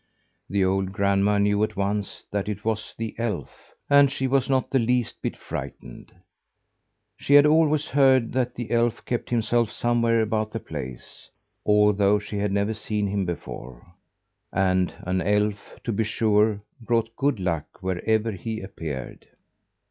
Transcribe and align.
The 0.49 0.65
old 0.65 0.93
grandma 0.93 1.37
knew 1.37 1.61
at 1.63 1.75
once 1.75 2.25
that 2.31 2.49
it 2.49 2.65
was 2.65 2.95
the 2.97 3.13
elf, 3.19 3.75
and 3.87 4.11
she 4.11 4.25
was 4.25 4.49
not 4.49 4.71
the 4.71 4.79
least 4.79 5.21
bit 5.21 5.37
frightened. 5.37 6.11
She 7.17 7.35
had 7.35 7.45
always 7.45 7.85
heard 7.85 8.33
that 8.33 8.55
the 8.55 8.71
elf 8.71 9.05
kept 9.05 9.29
himself 9.29 9.69
somewhere 9.69 10.21
about 10.23 10.53
the 10.53 10.59
place, 10.59 11.29
although 11.67 12.17
she 12.17 12.39
had 12.39 12.51
never 12.51 12.73
seen 12.73 13.05
him 13.05 13.25
before; 13.27 13.85
and 14.51 14.91
an 15.01 15.21
elf, 15.21 15.77
to 15.83 15.91
be 15.91 16.03
sure, 16.03 16.61
brought 16.79 17.15
good 17.15 17.39
luck 17.39 17.67
wherever 17.83 18.31
he 18.31 18.59
appeared. 18.59 19.27